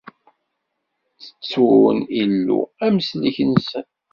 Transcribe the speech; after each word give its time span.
Ttettun 1.23 1.97
Illu, 2.21 2.59
Amsellek-nsen. 2.85 3.85